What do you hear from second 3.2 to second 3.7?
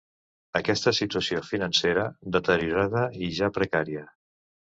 i ja